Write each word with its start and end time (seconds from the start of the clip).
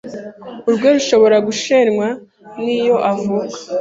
Urwe 0.67 0.87
rushobora 0.95 1.37
gusenywa 1.47 2.07
n’iyo 2.63 2.95
avuka 3.11 3.57